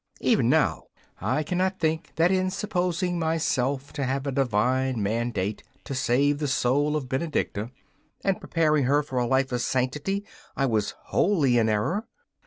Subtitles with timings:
[0.21, 0.85] Even now
[1.19, 6.47] I cannot think that in supposing myself to have a divine mandate to save the
[6.47, 7.69] soul of Benedicta,
[8.23, 10.25] and prepare her for a life of sanctity,
[10.57, 12.07] I was wholly in error.